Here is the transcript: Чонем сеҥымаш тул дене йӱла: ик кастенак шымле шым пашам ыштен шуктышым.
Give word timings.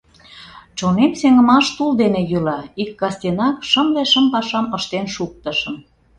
Чонем 0.77 1.11
сеҥымаш 1.21 1.65
тул 1.75 1.91
дене 2.01 2.21
йӱла: 2.31 2.59
ик 2.81 2.91
кастенак 2.99 3.57
шымле 3.69 4.03
шым 4.11 4.25
пашам 4.33 4.65
ыштен 4.77 5.05
шуктышым. 5.15 5.75